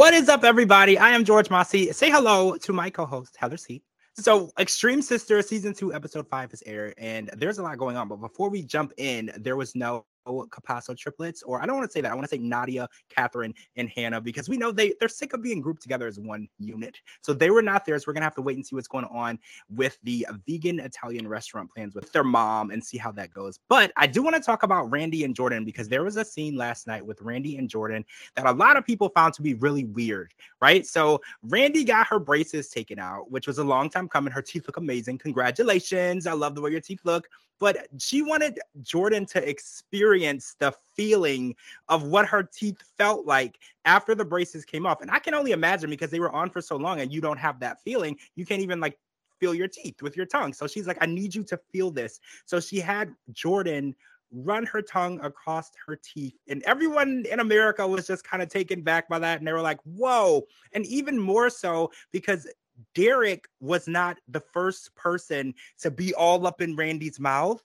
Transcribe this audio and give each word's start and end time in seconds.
What 0.00 0.14
is 0.14 0.30
up, 0.30 0.44
everybody? 0.44 0.96
I 0.96 1.10
am 1.10 1.26
George 1.26 1.50
Mossey. 1.50 1.92
Say 1.92 2.10
hello 2.10 2.56
to 2.56 2.72
my 2.72 2.88
co-host 2.88 3.36
Heather 3.36 3.58
C. 3.58 3.82
So, 4.14 4.50
Extreme 4.58 5.02
Sister 5.02 5.42
season 5.42 5.74
two, 5.74 5.92
episode 5.92 6.26
five 6.26 6.54
is 6.54 6.62
aired, 6.64 6.94
and 6.96 7.28
there's 7.36 7.58
a 7.58 7.62
lot 7.62 7.76
going 7.76 7.98
on. 7.98 8.08
But 8.08 8.16
before 8.16 8.48
we 8.48 8.62
jump 8.62 8.94
in, 8.96 9.30
there 9.36 9.56
was 9.56 9.76
no 9.76 10.06
Capasso 10.26 10.96
triplets, 10.96 11.42
or 11.42 11.62
I 11.62 11.66
don't 11.66 11.76
want 11.76 11.88
to 11.88 11.92
say 11.92 12.00
that. 12.00 12.10
I 12.10 12.14
want 12.14 12.28
to 12.28 12.34
say 12.34 12.38
Nadia, 12.38 12.88
Catherine, 13.08 13.54
and 13.76 13.88
Hannah 13.88 14.20
because 14.20 14.48
we 14.48 14.56
know 14.56 14.70
they 14.72 14.94
they're 15.00 15.08
sick 15.08 15.32
of 15.32 15.42
being 15.42 15.60
grouped 15.60 15.82
together 15.82 16.06
as 16.06 16.18
one 16.18 16.48
unit. 16.58 16.98
So 17.22 17.32
they 17.32 17.50
were 17.50 17.62
not 17.62 17.84
there. 17.84 17.98
So 17.98 18.04
we're 18.06 18.14
gonna 18.14 18.24
have 18.24 18.34
to 18.36 18.42
wait 18.42 18.56
and 18.56 18.66
see 18.66 18.74
what's 18.74 18.88
going 18.88 19.06
on 19.06 19.38
with 19.68 19.98
the 20.02 20.26
vegan 20.46 20.80
Italian 20.80 21.26
restaurant 21.26 21.70
plans 21.74 21.94
with 21.94 22.12
their 22.12 22.24
mom 22.24 22.70
and 22.70 22.82
see 22.82 22.98
how 22.98 23.12
that 23.12 23.32
goes. 23.32 23.58
But 23.68 23.92
I 23.96 24.06
do 24.06 24.22
want 24.22 24.36
to 24.36 24.42
talk 24.42 24.62
about 24.62 24.90
Randi 24.90 25.24
and 25.24 25.34
Jordan 25.34 25.64
because 25.64 25.88
there 25.88 26.04
was 26.04 26.16
a 26.16 26.24
scene 26.24 26.56
last 26.56 26.86
night 26.86 27.04
with 27.04 27.20
Randi 27.22 27.56
and 27.56 27.68
Jordan 27.68 28.04
that 28.36 28.46
a 28.46 28.52
lot 28.52 28.76
of 28.76 28.84
people 28.84 29.08
found 29.10 29.34
to 29.34 29.42
be 29.42 29.54
really 29.54 29.84
weird, 29.84 30.34
right? 30.60 30.86
So 30.86 31.20
Randi 31.42 31.84
got 31.84 32.06
her 32.08 32.18
braces 32.18 32.68
taken 32.68 32.98
out, 32.98 33.30
which 33.30 33.46
was 33.46 33.58
a 33.58 33.64
long 33.64 33.90
time 33.90 34.08
coming. 34.08 34.32
Her 34.32 34.42
teeth 34.42 34.66
look 34.66 34.76
amazing. 34.76 35.18
Congratulations. 35.18 36.26
I 36.26 36.32
love 36.32 36.54
the 36.54 36.60
way 36.60 36.70
your 36.70 36.80
teeth 36.80 37.00
look 37.04 37.28
but 37.60 37.86
she 37.98 38.22
wanted 38.22 38.58
Jordan 38.82 39.26
to 39.26 39.48
experience 39.48 40.56
the 40.58 40.74
feeling 40.96 41.54
of 41.88 42.04
what 42.04 42.26
her 42.26 42.42
teeth 42.42 42.82
felt 42.98 43.26
like 43.26 43.58
after 43.84 44.14
the 44.14 44.24
braces 44.24 44.64
came 44.64 44.86
off. 44.86 45.02
And 45.02 45.10
I 45.10 45.20
can 45.20 45.34
only 45.34 45.52
imagine 45.52 45.90
because 45.90 46.10
they 46.10 46.20
were 46.20 46.32
on 46.32 46.50
for 46.50 46.60
so 46.60 46.76
long 46.76 47.00
and 47.00 47.12
you 47.12 47.20
don't 47.20 47.38
have 47.38 47.60
that 47.60 47.80
feeling. 47.82 48.16
You 48.34 48.44
can't 48.44 48.62
even 48.62 48.80
like 48.80 48.98
feel 49.38 49.54
your 49.54 49.68
teeth 49.68 50.02
with 50.02 50.16
your 50.16 50.26
tongue. 50.26 50.52
So 50.52 50.66
she's 50.66 50.86
like, 50.86 50.98
I 51.00 51.06
need 51.06 51.34
you 51.34 51.44
to 51.44 51.60
feel 51.70 51.90
this. 51.90 52.18
So 52.46 52.60
she 52.60 52.80
had 52.80 53.14
Jordan 53.32 53.94
run 54.32 54.64
her 54.66 54.80
tongue 54.80 55.20
across 55.20 55.70
her 55.86 55.96
teeth. 55.96 56.34
And 56.48 56.62
everyone 56.62 57.24
in 57.30 57.40
America 57.40 57.86
was 57.86 58.06
just 58.06 58.24
kind 58.24 58.42
of 58.42 58.48
taken 58.48 58.80
back 58.82 59.08
by 59.08 59.18
that. 59.18 59.38
And 59.38 59.46
they 59.46 59.52
were 59.52 59.60
like, 59.60 59.80
whoa. 59.84 60.46
And 60.72 60.86
even 60.86 61.18
more 61.18 61.50
so 61.50 61.90
because 62.12 62.46
Derek 62.94 63.46
was 63.60 63.88
not 63.88 64.18
the 64.28 64.40
first 64.40 64.94
person 64.94 65.54
to 65.80 65.90
be 65.90 66.14
all 66.14 66.46
up 66.46 66.60
in 66.60 66.76
Randi's 66.76 67.20
mouth 67.20 67.62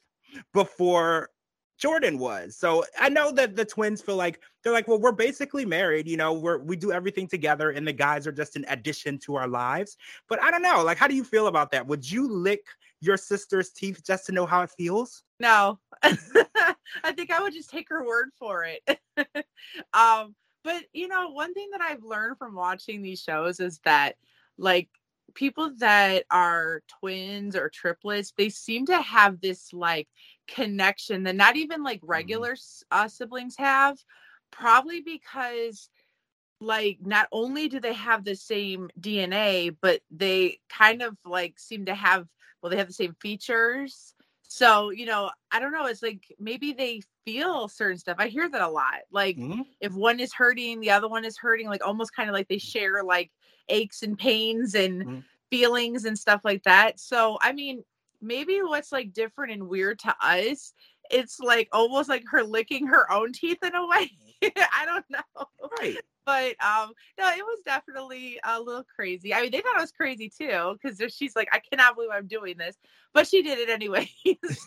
before 0.53 1.30
Jordan 1.77 2.19
was. 2.19 2.55
So 2.55 2.85
I 2.99 3.09
know 3.09 3.31
that 3.33 3.55
the 3.55 3.66
twins 3.66 4.02
feel 4.02 4.16
like 4.16 4.39
they're 4.63 4.73
like, 4.73 4.88
well, 4.88 4.99
we're 4.99 5.11
basically 5.11 5.66
married, 5.66 6.07
you 6.07 6.17
know, 6.17 6.33
we're 6.33 6.57
we 6.59 6.75
do 6.75 6.91
everything 6.91 7.27
together 7.27 7.72
and 7.72 7.85
the 7.85 7.94
guys 7.94 8.25
are 8.25 8.31
just 8.31 8.55
an 8.55 8.66
addition 8.69 9.17
to 9.19 9.35
our 9.35 9.47
lives. 9.47 9.97
But 10.30 10.41
I 10.41 10.52
don't 10.52 10.61
know, 10.61 10.83
like 10.83 10.97
how 10.97 11.07
do 11.07 11.16
you 11.16 11.23
feel 11.23 11.47
about 11.47 11.72
that? 11.72 11.85
Would 11.88 12.09
you 12.09 12.29
lick 12.29 12.66
your 13.02 13.17
sister's 13.17 13.72
teeth 13.72 14.02
just 14.05 14.25
to 14.27 14.31
know 14.31 14.45
how 14.45 14.61
it 14.61 14.72
feels? 14.72 15.23
No. 15.39 15.79
I 16.03 17.11
think 17.13 17.31
I 17.31 17.41
would 17.41 17.53
just 17.53 17.69
take 17.69 17.89
her 17.89 18.05
word 18.05 18.29
for 18.39 18.63
it. 18.66 19.00
um, 19.94 20.35
but 20.63 20.83
you 20.94 21.07
know, 21.07 21.29
one 21.29 21.53
thing 21.53 21.69
that 21.72 21.81
I've 21.81 22.03
learned 22.03 22.38
from 22.38 22.55
watching 22.55 23.02
these 23.02 23.22
shows 23.22 23.59
is 23.59 23.79
that 23.83 24.16
like 24.57 24.89
people 25.36 25.72
that 25.78 26.23
are 26.31 26.81
twins 27.00 27.55
or 27.55 27.69
triplets, 27.69 28.33
they 28.38 28.50
seem 28.50 28.86
to 28.88 29.00
have 29.02 29.39
this 29.41 29.72
like 29.73 30.08
connection 30.47 31.23
that 31.23 31.36
not 31.36 31.55
even 31.55 31.83
like 31.83 32.00
mm-hmm. 32.00 32.11
regular 32.11 32.55
uh, 32.91 33.08
siblings 33.08 33.56
have, 33.58 33.97
probably 34.52 35.02
because 35.02 35.89
like 36.61 36.97
not 37.02 37.28
only 37.31 37.67
do 37.67 37.80
they 37.80 37.94
have 37.94 38.23
the 38.23 38.36
same 38.36 38.89
DNA, 39.00 39.75
but 39.81 40.02
they 40.09 40.59
kind 40.69 41.02
of 41.02 41.16
like 41.25 41.59
seem 41.59 41.86
to 41.86 41.94
have 41.94 42.28
well, 42.61 42.72
they 42.72 42.78
have 42.78 42.88
the 42.88 42.94
same 42.94 43.16
features. 43.22 44.16
So, 44.47 44.89
you 44.89 45.06
know, 45.06 45.30
I 45.52 45.59
don't 45.59 45.72
know. 45.72 45.86
It's 45.86 46.02
like 46.02 46.33
maybe 46.39 46.73
they 46.73 47.02
feel 47.25 47.67
certain 47.67 47.97
stuff. 47.97 48.17
I 48.19 48.28
hear 48.28 48.50
that 48.50 48.61
a 48.61 48.69
lot. 48.69 49.02
Like 49.11 49.38
mm-hmm. 49.38 49.61
if 49.81 49.94
one 49.94 50.19
is 50.19 50.33
hurting, 50.33 50.80
the 50.80 50.91
other 50.91 51.08
one 51.08 51.25
is 51.25 51.38
hurting, 51.38 51.67
like 51.67 51.86
almost 51.86 52.16
kind 52.16 52.30
of 52.30 52.33
like 52.33 52.47
they 52.47 52.58
share 52.58 53.03
like 53.03 53.31
aches 53.69 54.03
and 54.03 54.17
pains 54.17 54.75
and 54.75 55.02
mm-hmm. 55.02 55.19
feelings 55.49 56.05
and 56.05 56.17
stuff 56.17 56.41
like 56.44 56.63
that. 56.63 56.99
So, 56.99 57.38
I 57.41 57.53
mean, 57.53 57.84
maybe 58.22 58.59
what's 58.62 58.91
like 58.91 59.13
different 59.13 59.53
and 59.53 59.67
weird 59.67 60.00
to 60.00 60.16
us, 60.22 60.73
it's 61.12 61.40
like 61.40 61.69
almost 61.72 62.09
like 62.09 62.23
her 62.29 62.44
licking 62.44 62.88
her 62.88 63.12
own 63.12 63.31
teeth 63.31 63.63
in 63.63 63.75
a 63.75 63.88
way. 63.88 64.12
I 64.44 64.85
don't 64.85 65.06
know. 65.09 65.45
Right. 65.79 65.97
But 66.25 66.56
um 66.66 66.91
no, 67.19 67.29
it 67.29 67.44
was 67.44 67.59
definitely 67.66 68.40
a 68.44 68.59
little 68.59 68.85
crazy. 68.95 69.34
I 69.34 69.41
mean, 69.41 69.51
they 69.51 69.62
thought 69.62 69.78
it 69.78 69.81
was 69.81 69.91
crazy 69.91 70.31
too, 70.35 70.75
because 70.81 71.00
she's 71.13 71.35
like, 71.35 71.50
I 71.51 71.59
cannot 71.59 71.95
believe 71.95 72.09
I'm 72.11 72.28
doing 72.28 72.57
this. 72.57 72.75
But 73.13 73.28
she 73.28 73.44
did 73.44 73.59
it 73.59 73.69
anyways. 73.69 74.09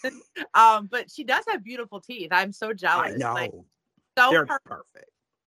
um, 0.55 0.89
but 0.91 1.11
she 1.11 1.25
does 1.25 1.45
have 1.49 1.65
beautiful 1.65 2.01
teeth. 2.01 2.29
I'm 2.31 2.53
so 2.53 2.73
jealous. 2.73 3.15
I 3.15 3.17
know. 3.17 3.35
Like, 3.35 3.53
so 4.17 4.31
They're 4.31 4.47
perfect. 4.47 4.67
perfect. 4.67 5.11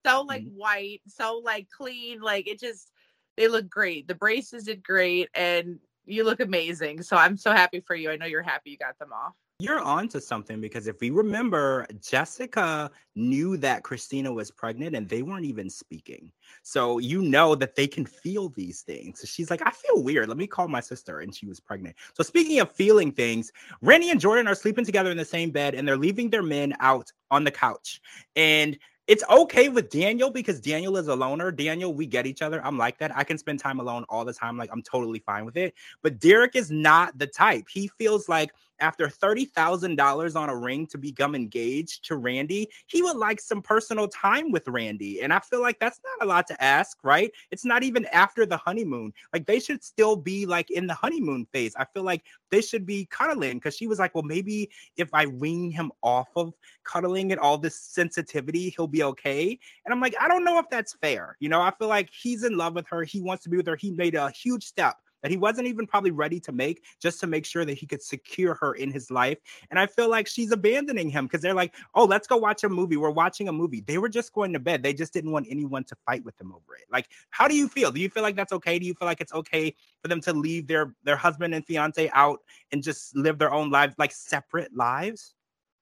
So 0.05 0.21
like 0.21 0.43
mm-hmm. 0.43 0.57
white, 0.57 1.01
so 1.07 1.41
like 1.43 1.67
clean, 1.69 2.21
like 2.21 2.47
it 2.47 2.59
just 2.59 2.91
they 3.37 3.47
look 3.47 3.69
great. 3.69 4.07
The 4.07 4.15
braces 4.15 4.65
did 4.65 4.83
great, 4.83 5.29
and 5.33 5.79
you 6.05 6.23
look 6.23 6.39
amazing. 6.39 7.01
So 7.03 7.15
I'm 7.17 7.37
so 7.37 7.51
happy 7.51 7.79
for 7.79 7.95
you. 7.95 8.11
I 8.11 8.17
know 8.17 8.25
you're 8.25 8.41
happy 8.41 8.71
you 8.71 8.77
got 8.77 8.97
them 8.99 9.13
off. 9.13 9.33
You're 9.61 9.79
on 9.79 10.07
to 10.07 10.19
something 10.19 10.59
because 10.59 10.87
if 10.87 10.99
we 11.01 11.11
remember, 11.11 11.85
Jessica 12.01 12.89
knew 13.15 13.57
that 13.57 13.83
Christina 13.83 14.33
was 14.33 14.49
pregnant 14.49 14.95
and 14.95 15.07
they 15.07 15.21
weren't 15.21 15.45
even 15.45 15.69
speaking. 15.69 16.31
So 16.63 16.97
you 16.97 17.21
know 17.21 17.53
that 17.53 17.75
they 17.75 17.85
can 17.85 18.03
feel 18.03 18.49
these 18.49 18.81
things. 18.81 19.19
So 19.19 19.27
she's 19.27 19.51
like, 19.51 19.61
I 19.63 19.69
feel 19.69 20.01
weird. 20.01 20.29
Let 20.29 20.37
me 20.37 20.47
call 20.47 20.67
my 20.67 20.79
sister. 20.79 21.19
And 21.19 21.35
she 21.35 21.45
was 21.45 21.59
pregnant. 21.59 21.95
So 22.15 22.23
speaking 22.23 22.59
of 22.59 22.71
feeling 22.71 23.11
things, 23.11 23.51
Randi 23.83 24.09
and 24.09 24.19
Jordan 24.19 24.47
are 24.47 24.55
sleeping 24.55 24.83
together 24.83 25.11
in 25.11 25.17
the 25.17 25.23
same 25.23 25.51
bed 25.51 25.75
and 25.75 25.87
they're 25.87 25.95
leaving 25.95 26.31
their 26.31 26.41
men 26.41 26.73
out 26.79 27.11
on 27.29 27.43
the 27.43 27.51
couch. 27.51 28.01
And 28.35 28.79
it's 29.11 29.25
okay 29.29 29.67
with 29.67 29.89
Daniel 29.89 30.29
because 30.29 30.61
Daniel 30.61 30.95
is 30.95 31.09
a 31.09 31.15
loner. 31.15 31.51
Daniel, 31.51 31.93
we 31.93 32.05
get 32.05 32.25
each 32.25 32.41
other. 32.41 32.65
I'm 32.65 32.77
like 32.77 32.97
that. 32.99 33.13
I 33.13 33.25
can 33.25 33.37
spend 33.37 33.59
time 33.59 33.81
alone 33.81 34.05
all 34.07 34.23
the 34.23 34.31
time. 34.31 34.55
Like 34.55 34.69
I'm 34.71 34.81
totally 34.81 35.19
fine 35.19 35.43
with 35.43 35.57
it. 35.57 35.73
But 36.01 36.17
Derek 36.17 36.55
is 36.55 36.71
not 36.71 37.17
the 37.17 37.27
type. 37.27 37.65
He 37.69 37.89
feels 37.89 38.29
like 38.29 38.53
after 38.81 39.07
$30,000 39.07 40.35
on 40.35 40.49
a 40.49 40.55
ring 40.55 40.87
to 40.87 40.97
become 40.97 41.35
engaged 41.35 42.03
to 42.05 42.17
Randi, 42.17 42.67
he 42.87 43.01
would 43.01 43.15
like 43.15 43.39
some 43.39 43.61
personal 43.61 44.07
time 44.07 44.51
with 44.51 44.67
Randi. 44.67 45.21
And 45.21 45.31
I 45.31 45.39
feel 45.39 45.61
like 45.61 45.79
that's 45.79 46.01
not 46.03 46.25
a 46.25 46.29
lot 46.29 46.47
to 46.47 46.63
ask, 46.63 46.97
right? 47.03 47.31
It's 47.51 47.63
not 47.63 47.83
even 47.83 48.05
after 48.07 48.45
the 48.45 48.57
honeymoon. 48.57 49.13
Like 49.33 49.45
they 49.45 49.59
should 49.59 49.83
still 49.83 50.15
be 50.15 50.45
like 50.45 50.71
in 50.71 50.87
the 50.87 50.93
honeymoon 50.93 51.47
phase. 51.53 51.73
I 51.77 51.85
feel 51.85 52.03
like 52.03 52.23
they 52.49 52.61
should 52.61 52.85
be 52.85 53.05
cuddling 53.05 53.57
because 53.57 53.77
she 53.77 53.87
was 53.87 53.99
like, 53.99 54.13
well, 54.15 54.23
maybe 54.23 54.69
if 54.97 55.09
I 55.13 55.27
wean 55.27 55.71
him 55.71 55.91
off 56.01 56.29
of 56.35 56.53
cuddling 56.83 57.31
and 57.31 57.39
all 57.39 57.57
this 57.57 57.79
sensitivity, 57.79 58.69
he'll 58.69 58.87
be 58.87 59.03
okay. 59.03 59.57
And 59.85 59.93
I'm 59.93 60.01
like, 60.01 60.15
I 60.19 60.27
don't 60.27 60.43
know 60.43 60.59
if 60.59 60.69
that's 60.69 60.93
fair. 60.95 61.37
You 61.39 61.49
know, 61.49 61.61
I 61.61 61.71
feel 61.71 61.87
like 61.87 62.09
he's 62.11 62.43
in 62.43 62.57
love 62.57 62.73
with 62.75 62.87
her. 62.89 63.03
He 63.03 63.21
wants 63.21 63.43
to 63.43 63.49
be 63.49 63.57
with 63.57 63.67
her. 63.67 63.75
He 63.75 63.91
made 63.91 64.15
a 64.15 64.31
huge 64.31 64.65
step 64.65 64.97
that 65.21 65.31
he 65.31 65.37
wasn't 65.37 65.67
even 65.67 65.87
probably 65.87 66.11
ready 66.11 66.39
to 66.39 66.51
make 66.51 66.83
just 66.99 67.19
to 67.21 67.27
make 67.27 67.45
sure 67.45 67.65
that 67.65 67.77
he 67.77 67.85
could 67.85 68.01
secure 68.01 68.53
her 68.55 68.73
in 68.73 68.91
his 68.91 69.11
life. 69.11 69.37
And 69.69 69.79
I 69.79 69.85
feel 69.85 70.09
like 70.09 70.27
she's 70.27 70.51
abandoning 70.51 71.09
him 71.09 71.25
because 71.25 71.41
they're 71.41 71.53
like, 71.53 71.75
oh, 71.95 72.05
let's 72.05 72.27
go 72.27 72.37
watch 72.37 72.63
a 72.63 72.69
movie. 72.69 72.97
We're 72.97 73.09
watching 73.09 73.47
a 73.47 73.53
movie. 73.53 73.81
They 73.81 73.97
were 73.97 74.09
just 74.09 74.33
going 74.33 74.53
to 74.53 74.59
bed. 74.59 74.83
They 74.83 74.93
just 74.93 75.13
didn't 75.13 75.31
want 75.31 75.47
anyone 75.49 75.83
to 75.85 75.95
fight 76.05 76.23
with 76.23 76.37
them 76.37 76.51
over 76.51 76.75
it. 76.75 76.85
Like, 76.91 77.09
how 77.29 77.47
do 77.47 77.55
you 77.55 77.67
feel? 77.67 77.91
Do 77.91 78.01
you 78.01 78.09
feel 78.09 78.23
like 78.23 78.35
that's 78.35 78.53
okay? 78.53 78.79
Do 78.79 78.85
you 78.85 78.93
feel 78.93 79.07
like 79.07 79.21
it's 79.21 79.33
okay 79.33 79.75
for 80.01 80.07
them 80.07 80.21
to 80.21 80.33
leave 80.33 80.67
their 80.67 80.93
their 81.03 81.15
husband 81.15 81.53
and 81.53 81.65
fiance 81.65 82.09
out 82.13 82.39
and 82.71 82.83
just 82.83 83.15
live 83.15 83.37
their 83.37 83.53
own 83.53 83.69
lives 83.69 83.95
like 83.97 84.11
separate 84.11 84.75
lives? 84.75 85.33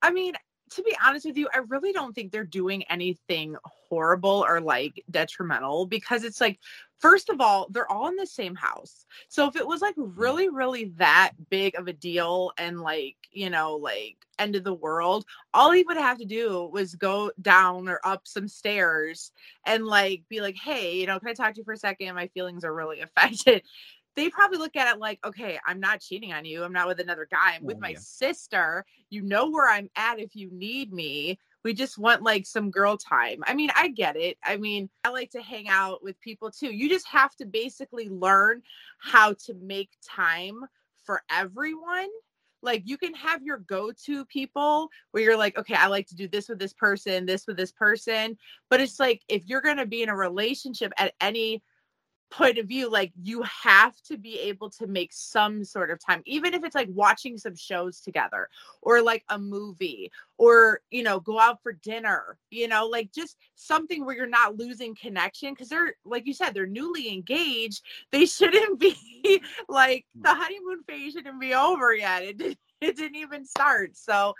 I 0.02 0.12
mean, 0.12 0.34
to 0.72 0.84
be 0.84 0.96
honest 1.06 1.26
with 1.26 1.38
you, 1.38 1.48
I 1.54 1.60
really 1.68 1.92
don't 1.92 2.14
think 2.14 2.32
they're 2.32 2.44
doing 2.44 2.84
anything 2.84 3.56
horrible 3.64 4.46
or 4.48 4.62
like 4.62 5.04
detrimental 5.10 5.86
because 5.86 6.24
it's 6.24 6.40
like, 6.40 6.60
first 7.00 7.30
of 7.30 7.42
all, 7.42 7.68
they're 7.70 7.92
all 7.92 8.08
in 8.08 8.16
the 8.16 8.28
same 8.28 8.56
house. 8.56 9.06
So 9.28 9.48
if 9.48 9.56
it 9.56 9.66
was 9.66 9.82
like 9.82 9.96
mm. 9.96 10.12
really, 10.16 10.50
really 10.50 10.86
that 10.98 11.32
big 11.50 11.76
of 11.76 11.88
a 11.88 11.94
deal 11.94 12.52
and 12.58 12.82
like, 12.82 13.16
you 13.32 13.50
know, 13.50 13.76
like 13.76 14.18
end 14.38 14.56
of 14.56 14.64
the 14.64 14.74
world, 14.74 15.26
all 15.54 15.72
he 15.72 15.84
would 15.84 15.98
have 15.98 16.18
to 16.20 16.26
do 16.26 16.70
was 16.72 16.96
go 16.96 17.32
down 17.42 17.88
or 17.88 18.00
up 18.04 18.28
some 18.28 18.48
stairs 18.48 19.32
and 19.66 19.86
like 19.86 20.24
be 20.30 20.42
like, 20.42 20.56
hey, 20.56 20.98
you 21.00 21.08
know, 21.08 21.20
can 21.20 21.30
I 21.30 21.34
talk 21.34 21.54
to 21.54 21.60
you 21.60 21.64
for 21.64 21.74
a 21.74 21.78
second? 21.78 22.16
My 22.16 22.28
feelings 22.28 22.64
are 22.64 22.74
really 22.74 23.02
affected 23.02 23.64
they 24.20 24.30
probably 24.30 24.58
look 24.58 24.76
at 24.76 24.94
it 24.94 25.00
like, 25.00 25.20
okay, 25.26 25.58
I'm 25.66 25.80
not 25.80 26.02
cheating 26.02 26.34
on 26.34 26.44
you. 26.44 26.64
I'm 26.64 26.74
not 26.74 26.88
with 26.88 27.00
another 27.00 27.28
guy. 27.30 27.56
I'm 27.56 27.64
with 27.64 27.78
oh, 27.78 27.82
my 27.82 27.90
yeah. 27.90 28.00
sister. 28.00 28.86
You 29.10 29.22
know 29.22 29.50
where 29.50 29.70
I'm 29.70 29.90
at 29.96 30.20
if 30.20 30.36
you 30.36 30.50
need 30.52 30.92
me. 30.92 31.40
We 31.64 31.74
just 31.74 31.98
want 31.98 32.22
like 32.22 32.46
some 32.46 32.70
girl 32.70 32.98
time. 32.98 33.44
I 33.48 33.54
mean, 33.54 33.70
I 33.76 33.90
get 33.90 34.18
it. 34.18 34.38
I 34.44 34.58
mean, 34.58 34.90
I 35.04 35.10
like 35.10 35.32
to 35.32 35.42
hang 35.42 35.70
out 35.70 36.04
with 36.04 36.20
people 36.20 36.52
too. 36.52 36.74
You 36.74 36.90
just 36.90 37.08
have 37.08 37.36
to 37.38 37.46
basically 37.46 38.10
learn 38.10 38.62
how 39.00 39.34
to 39.46 39.54
make 39.54 39.90
time 40.06 40.66
for 41.06 41.22
everyone 41.32 42.10
like 42.62 42.84
you 42.86 42.98
can 42.98 43.14
have 43.14 43.42
your 43.42 43.60
go-to 43.60 44.26
people 44.26 44.90
where 45.12 45.24
you're 45.24 45.38
like 45.38 45.58
okay 45.58 45.76
i 45.76 45.88
like 45.88 46.06
to 46.06 46.16
do 46.16 46.28
this 46.28 46.50
with 46.50 46.60
this 46.60 46.74
person 46.74 47.26
this 47.26 47.48
with 47.48 47.56
this 47.56 47.72
person 47.72 48.38
but 48.70 48.82
it's 48.82 49.00
like 49.00 49.22
if 49.30 49.46
you're 49.46 49.62
going 49.62 49.78
to 49.78 49.86
be 49.86 50.04
in 50.04 50.10
a 50.10 50.16
relationship 50.16 50.92
at 50.98 51.14
any 51.22 51.64
point 52.32 52.58
of 52.58 52.68
view 52.68 52.90
like 52.90 53.12
you 53.24 53.42
have 53.44 54.00
to 54.02 54.18
be 54.18 54.40
able 54.40 54.70
to 54.70 54.86
make 54.88 55.12
some 55.12 55.64
sort 55.64 55.90
of 55.90 56.00
time 56.04 56.22
even 56.26 56.54
if 56.54 56.64
it's 56.64 56.76
like 56.76 56.90
watching 56.92 57.38
some 57.38 57.56
shows 57.56 58.02
together 58.02 58.48
or 58.82 59.02
like 59.02 59.24
a 59.30 59.40
movie 59.40 60.12
or 60.38 60.82
you 60.92 61.02
know 61.04 61.20
go 61.20 61.40
out 61.40 61.62
for 61.64 61.74
dinner 61.74 62.38
you 62.52 62.68
know 62.68 62.86
like 62.86 63.12
just 63.12 63.38
something 63.56 64.06
where 64.06 64.16
you're 64.16 64.28
not 64.28 64.58
losing 64.58 64.96
connection 64.96 65.54
because 65.54 65.70
they're 65.70 65.96
like 66.06 66.26
you 66.26 66.34
said 66.34 66.54
they're 66.54 66.66
newly 66.66 67.12
engaged. 67.12 67.84
They 68.12 68.26
shouldn't 68.26 68.80
be 68.80 69.42
like 69.68 70.06
the 70.20 70.34
honeymoon 70.34 70.84
phase 70.88 71.14
shouldn't 71.14 71.40
be 71.40 71.54
over 71.54 71.94
yet. 71.94 72.24
It, 72.24 72.38
did, 72.38 72.58
it 72.82 72.98
didn't 72.98 73.18
even 73.18 73.46
start. 73.46 73.96
So 73.96 74.34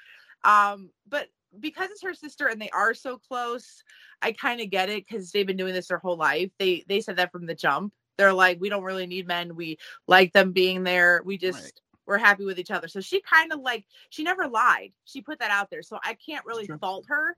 um 0.44 0.90
but 1.08 1.28
because 1.60 1.90
it's 1.90 2.04
her 2.04 2.14
sister 2.14 2.48
and 2.48 2.62
they 2.62 2.70
are 2.70 2.94
so 2.94 3.18
close 3.18 3.84
I 4.22 4.32
kind 4.32 4.62
of 4.62 4.70
get 4.70 4.90
it 4.90 5.06
because 5.08 5.32
they've 5.32 5.48
been 5.48 5.58
doing 5.58 5.74
this 5.74 5.88
their 5.88 5.98
whole 5.98 6.18
life. 6.18 6.52
They 6.60 6.84
they 6.88 7.02
said 7.02 7.18
that 7.18 7.32
from 7.32 7.46
the 7.46 7.56
jump. 7.56 7.94
They're 8.18 8.34
like, 8.34 8.60
we 8.60 8.70
don't 8.70 8.84
really 8.84 9.08
need 9.08 9.28
men. 9.28 9.56
We 9.56 9.78
like 10.08 10.34
them 10.34 10.52
being 10.52 10.84
there. 10.84 11.22
We 11.24 11.38
just 11.38 11.62
right. 11.62 11.72
we're 12.06 12.18
happy 12.18 12.44
with 12.44 12.60
each 12.60 12.72
other. 12.72 12.88
So 12.88 13.00
she 13.00 13.22
kind 13.22 13.54
of 13.54 13.60
like 13.60 13.86
she 14.10 14.24
never 14.24 14.48
lied. 14.48 14.92
She 15.06 15.22
put 15.22 15.40
that 15.40 15.52
out 15.52 15.70
there. 15.70 15.84
So 15.84 16.00
I 16.04 16.16
can't 16.16 16.46
really 16.46 16.68
fault 16.80 17.06
her 17.08 17.38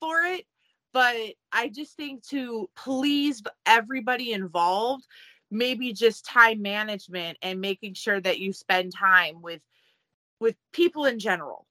for 0.00 0.22
it. 0.22 0.46
But 0.92 1.34
I 1.52 1.68
just 1.68 1.96
think 1.96 2.26
to 2.28 2.68
please 2.74 3.42
everybody 3.66 4.32
involved, 4.32 5.06
maybe 5.50 5.92
just 5.92 6.24
time 6.24 6.62
management 6.62 7.38
and 7.42 7.60
making 7.60 7.94
sure 7.94 8.20
that 8.20 8.40
you 8.40 8.52
spend 8.52 8.92
time 8.92 9.42
with 9.42 9.60
with 10.40 10.56
people 10.72 11.04
in 11.04 11.18
general 11.18 11.66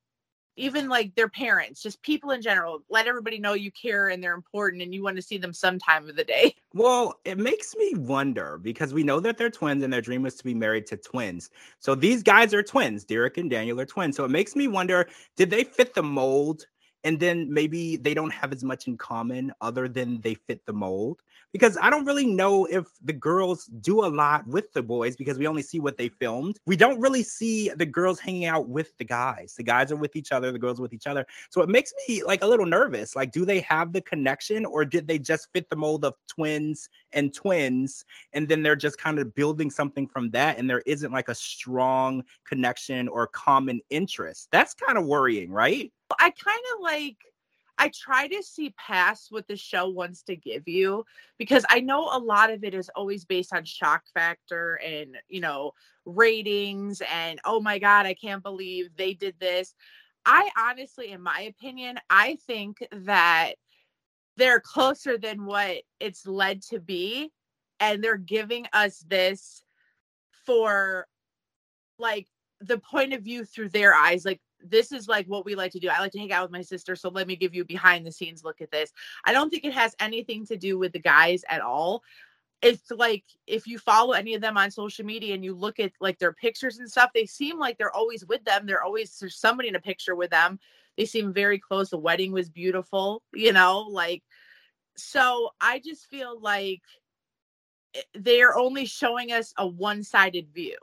even 0.57 0.87
like 0.87 1.13
their 1.15 1.29
parents, 1.29 1.81
just 1.81 2.01
people 2.01 2.31
in 2.31 2.41
general. 2.41 2.83
Let 2.89 3.07
everybody 3.07 3.39
know 3.39 3.53
you 3.53 3.71
care 3.71 4.09
and 4.09 4.23
they're 4.23 4.33
important 4.33 4.81
and 4.81 4.93
you 4.93 5.03
want 5.03 5.15
to 5.17 5.21
see 5.21 5.37
them 5.37 5.53
sometime 5.53 6.09
of 6.09 6.15
the 6.15 6.23
day. 6.23 6.55
Well, 6.75 7.21
it 7.23 7.37
makes 7.37 7.73
me 7.77 7.93
wonder 7.95 8.57
because 8.61 8.93
we 8.93 9.01
know 9.01 9.21
that 9.21 9.37
they're 9.37 9.49
twins 9.49 9.81
and 9.81 9.93
their 9.93 10.01
dream 10.01 10.23
was 10.23 10.35
to 10.35 10.43
be 10.43 10.53
married 10.53 10.85
to 10.87 10.97
twins. 10.97 11.49
So 11.79 11.95
these 11.95 12.21
guys 12.21 12.53
are 12.53 12.61
twins. 12.61 13.05
Derek 13.05 13.37
and 13.37 13.49
Daniel 13.49 13.79
are 13.79 13.85
twins. 13.85 14.17
So 14.17 14.25
it 14.25 14.29
makes 14.29 14.57
me 14.57 14.67
wonder 14.67 15.07
did 15.37 15.49
they 15.49 15.63
fit 15.63 15.93
the 15.93 16.03
mold 16.03 16.65
and 17.05 17.19
then 17.19 17.53
maybe 17.53 17.95
they 17.95 18.15
don't 18.15 18.33
have 18.33 18.51
as 18.51 18.63
much 18.63 18.87
in 18.87 18.97
common 18.97 19.53
other 19.61 19.87
than 19.87 20.19
they 20.21 20.33
fit 20.33 20.65
the 20.65 20.73
mold 20.73 21.21
because 21.53 21.77
I 21.81 21.89
don't 21.89 22.03
really 22.03 22.25
know 22.25 22.65
if 22.65 22.87
the 23.01 23.13
girls 23.13 23.67
do 23.79 24.03
a 24.03 24.07
lot 24.07 24.45
with 24.47 24.73
the 24.73 24.83
boys 24.83 25.15
because 25.15 25.37
we 25.37 25.47
only 25.47 25.61
see 25.61 25.79
what 25.79 25.97
they 25.97 26.09
filmed. 26.09 26.59
We 26.65 26.75
don't 26.75 26.99
really 26.99 27.23
see 27.23 27.69
the 27.69 27.85
girls 27.85 28.19
hanging 28.19 28.45
out 28.45 28.67
with 28.67 28.97
the 28.97 29.05
guys. 29.05 29.53
The 29.55 29.63
guys 29.63 29.91
are 29.91 29.95
with 29.95 30.15
each 30.15 30.31
other, 30.31 30.51
the 30.51 30.59
girls 30.59 30.81
with 30.81 30.93
each 30.93 31.07
other. 31.07 31.25
So 31.51 31.61
it 31.61 31.69
makes 31.69 31.93
me 32.07 32.23
like 32.23 32.43
a 32.43 32.47
little 32.47 32.65
nervous. 32.65 33.15
Like, 33.15 33.31
do 33.31 33.45
they 33.45 33.59
have 33.61 33.93
the 33.93 34.01
connection 34.01 34.65
or 34.65 34.83
did 34.83 35.07
they 35.07 35.19
just 35.19 35.47
fit 35.53 35.69
the 35.69 35.75
mold 35.77 36.03
of 36.03 36.15
twins 36.27 36.89
and 37.13 37.33
twins? 37.33 38.03
And 38.33 38.49
then 38.49 38.63
they're 38.63 38.75
just 38.75 38.97
kind 38.97 39.19
of 39.19 39.33
building 39.35 39.69
something 39.69 40.07
from 40.07 40.31
that. 40.31 40.57
And 40.57 40.67
there 40.67 40.83
isn't 40.87 41.13
like 41.13 41.29
a 41.29 41.35
strong 41.35 42.23
connection 42.45 43.07
or 43.07 43.27
common 43.27 43.79
interest. 43.91 44.49
That's 44.51 44.73
kind 44.73 44.97
of 44.97 45.05
worrying, 45.05 45.51
right? 45.51 45.91
I 46.25 46.31
kind 46.31 46.63
of 46.73 46.81
like 46.81 47.17
I 47.77 47.91
try 47.93 48.27
to 48.27 48.41
see 48.41 48.73
past 48.79 49.27
what 49.29 49.47
the 49.47 49.55
show 49.55 49.89
wants 49.89 50.23
to 50.23 50.35
give 50.35 50.67
you 50.67 51.05
because 51.37 51.63
I 51.69 51.81
know 51.81 52.09
a 52.11 52.17
lot 52.17 52.51
of 52.51 52.63
it 52.63 52.73
is 52.73 52.89
always 52.95 53.25
based 53.25 53.53
on 53.53 53.63
shock 53.63 54.01
factor 54.11 54.79
and, 54.83 55.17
you 55.29 55.39
know, 55.39 55.73
ratings 56.03 57.03
and 57.13 57.39
oh 57.45 57.59
my 57.59 57.77
god, 57.77 58.07
I 58.07 58.15
can't 58.15 58.41
believe 58.41 58.89
they 58.95 59.13
did 59.13 59.35
this. 59.39 59.75
I 60.25 60.49
honestly 60.57 61.11
in 61.11 61.21
my 61.21 61.41
opinion, 61.41 61.99
I 62.09 62.39
think 62.47 62.77
that 62.91 63.53
they're 64.35 64.61
closer 64.61 65.19
than 65.19 65.45
what 65.45 65.83
it's 65.99 66.25
led 66.25 66.63
to 66.71 66.79
be 66.79 67.31
and 67.79 68.03
they're 68.03 68.17
giving 68.17 68.65
us 68.73 69.05
this 69.07 69.63
for 70.43 71.05
like 71.99 72.25
the 72.61 72.79
point 72.79 73.13
of 73.13 73.21
view 73.21 73.45
through 73.45 73.69
their 73.69 73.93
eyes 73.93 74.25
like 74.25 74.41
this 74.69 74.91
is 74.91 75.07
like 75.07 75.25
what 75.27 75.45
we 75.45 75.55
like 75.55 75.71
to 75.73 75.79
do. 75.79 75.89
I 75.89 75.99
like 75.99 76.11
to 76.13 76.19
hang 76.19 76.31
out 76.31 76.43
with 76.43 76.51
my 76.51 76.61
sister, 76.61 76.95
so 76.95 77.09
let 77.09 77.27
me 77.27 77.35
give 77.35 77.53
you 77.53 77.65
behind 77.65 78.05
the 78.05 78.11
scenes 78.11 78.43
look 78.43 78.61
at 78.61 78.71
this. 78.71 78.91
I 79.23 79.33
don't 79.33 79.49
think 79.49 79.65
it 79.65 79.73
has 79.73 79.95
anything 79.99 80.45
to 80.47 80.57
do 80.57 80.77
with 80.77 80.93
the 80.93 80.99
guys 80.99 81.43
at 81.49 81.61
all. 81.61 82.03
It's 82.61 82.89
like 82.89 83.23
if 83.45 83.67
you 83.67 83.77
follow 83.77 84.13
any 84.13 84.33
of 84.33 84.41
them 84.41 84.57
on 84.57 84.71
social 84.71 85.05
media 85.05 85.35
and 85.35 85.43
you 85.43 85.53
look 85.53 85.79
at 85.79 85.91
like 85.99 86.17
their 86.19 86.33
pictures 86.33 86.79
and 86.79 86.89
stuff, 86.89 87.11
they 87.13 87.25
seem 87.25 87.59
like 87.59 87.77
they're 87.77 87.95
always 87.95 88.25
with 88.25 88.43
them. 88.45 88.65
They're 88.65 88.83
always 88.83 89.17
there's 89.19 89.37
somebody 89.37 89.69
in 89.69 89.75
a 89.75 89.81
picture 89.81 90.15
with 90.15 90.31
them. 90.31 90.59
They 90.97 91.05
seem 91.05 91.33
very 91.33 91.59
close. 91.59 91.89
The 91.89 91.97
wedding 91.97 92.31
was 92.31 92.49
beautiful, 92.49 93.21
you 93.33 93.53
know, 93.53 93.81
like 93.89 94.23
so 94.97 95.49
I 95.61 95.79
just 95.79 96.07
feel 96.07 96.39
like 96.39 96.81
eh, 97.93 98.01
they're 98.15 98.57
only 98.57 98.85
showing 98.85 99.31
us 99.31 99.53
a 99.57 99.67
one-sided 99.67 100.47
view. 100.53 100.77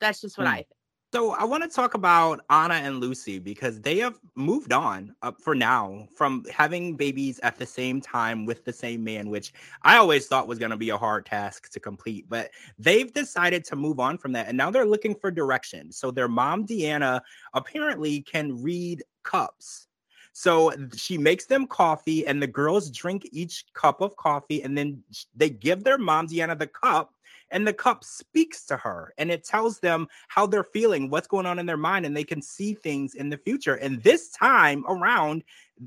That's 0.00 0.20
just 0.20 0.38
what 0.38 0.46
mm. 0.46 0.50
I 0.50 0.56
think. 0.56 0.68
So 1.14 1.30
I 1.30 1.44
want 1.44 1.62
to 1.62 1.68
talk 1.68 1.94
about 1.94 2.44
Anna 2.50 2.74
and 2.74 2.98
Lucy 2.98 3.38
because 3.38 3.80
they 3.80 3.98
have 3.98 4.18
moved 4.34 4.72
on 4.72 5.14
up 5.22 5.40
for 5.40 5.54
now 5.54 6.08
from 6.16 6.44
having 6.52 6.96
babies 6.96 7.38
at 7.44 7.56
the 7.56 7.64
same 7.64 8.00
time 8.00 8.44
with 8.44 8.64
the 8.64 8.72
same 8.72 9.04
man, 9.04 9.30
which 9.30 9.52
I 9.82 9.96
always 9.98 10.26
thought 10.26 10.48
was 10.48 10.58
going 10.58 10.72
to 10.72 10.76
be 10.76 10.90
a 10.90 10.98
hard 10.98 11.24
task 11.24 11.70
to 11.70 11.78
complete. 11.78 12.28
But 12.28 12.50
they've 12.80 13.12
decided 13.12 13.62
to 13.66 13.76
move 13.76 14.00
on 14.00 14.18
from 14.18 14.32
that, 14.32 14.48
and 14.48 14.58
now 14.58 14.72
they're 14.72 14.84
looking 14.84 15.14
for 15.14 15.30
direction. 15.30 15.92
So 15.92 16.10
their 16.10 16.26
mom, 16.26 16.66
Deanna, 16.66 17.20
apparently 17.52 18.22
can 18.22 18.60
read 18.60 19.04
cups. 19.22 19.86
So 20.32 20.72
she 20.96 21.16
makes 21.16 21.46
them 21.46 21.68
coffee, 21.68 22.26
and 22.26 22.42
the 22.42 22.48
girls 22.48 22.90
drink 22.90 23.28
each 23.30 23.66
cup 23.72 24.00
of 24.00 24.16
coffee, 24.16 24.64
and 24.64 24.76
then 24.76 25.00
they 25.36 25.48
give 25.48 25.84
their 25.84 25.96
mom, 25.96 26.26
Deanna, 26.26 26.58
the 26.58 26.66
cup 26.66 27.13
and 27.54 27.66
the 27.66 27.72
cup 27.72 28.02
speaks 28.02 28.66
to 28.66 28.76
her 28.76 29.14
and 29.16 29.30
it 29.30 29.44
tells 29.44 29.78
them 29.78 30.08
how 30.26 30.44
they're 30.44 30.64
feeling, 30.64 31.08
what's 31.08 31.28
going 31.28 31.46
on 31.46 31.60
in 31.60 31.66
their 31.66 31.76
mind, 31.76 32.04
and 32.04 32.14
they 32.14 32.24
can 32.24 32.42
see 32.42 32.74
things 32.74 33.14
in 33.14 33.30
the 33.30 33.38
future. 33.38 33.76
And 33.76 34.02
this 34.02 34.30
time 34.30 34.84
around, 34.88 35.44